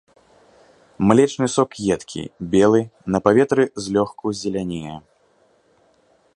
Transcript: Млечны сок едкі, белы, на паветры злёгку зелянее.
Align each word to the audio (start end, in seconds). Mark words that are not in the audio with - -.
Млечны 1.09 1.47
сок 1.55 1.71
едкі, 1.97 2.23
белы, 2.55 2.81
на 3.17 3.23
паветры 3.27 3.63
злёгку 3.89 4.27
зелянее. 4.43 4.97